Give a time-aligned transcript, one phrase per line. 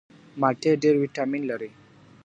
[0.41, 1.69] مالټې ډېر ویټامین لري.